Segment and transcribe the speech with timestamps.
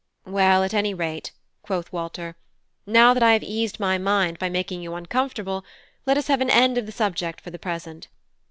[0.25, 1.31] "Well, at any rate,"
[1.61, 2.35] quoth Walter,
[2.87, 5.63] "now that I have eased my mind by making you uncomfortable,
[6.07, 8.07] let us have an end of the subject for the present.